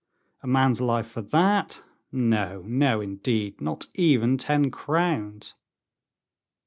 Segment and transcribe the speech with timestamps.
[0.41, 1.83] A man's life for that?
[2.11, 5.53] No, no, indeed; not even ten crowns."